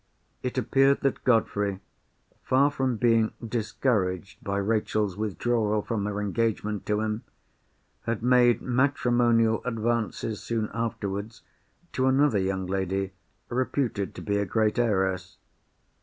[0.41, 1.79] It appeared that Godfrey,
[2.41, 7.23] far from being discouraged by Rachel's withdrawal from her engagement to him
[8.07, 11.43] had made matrimonial advances soon afterwards
[11.91, 13.13] to another young lady,
[13.47, 15.37] reputed to be a great heiress.